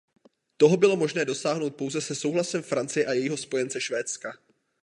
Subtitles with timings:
[0.57, 4.33] Toho bylo možné dosáhnout pouze se souhlasem Francie a jejího spojence Švédska.